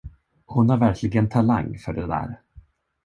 [0.45, 2.39] Hon har verkligen talang för det där.